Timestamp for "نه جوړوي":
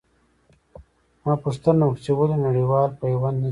3.37-3.49